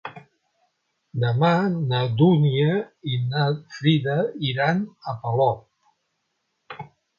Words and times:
Demà 1.23 1.51
na 1.91 1.99
Dúnia 2.21 2.79
i 3.17 3.21
na 3.35 3.45
Frida 3.77 4.17
iran 4.55 4.83
a 5.13 5.17
Polop. 5.23 6.85